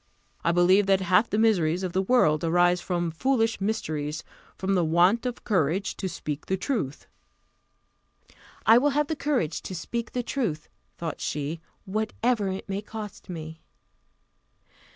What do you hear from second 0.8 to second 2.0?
that half the miseries of